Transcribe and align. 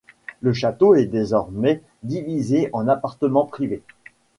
Le 0.39 0.51
château 0.51 0.95
est 0.95 1.05
désormais 1.05 1.83
divisé 2.01 2.71
en 2.73 2.87
appartements 2.87 3.45
privés. 3.45 3.83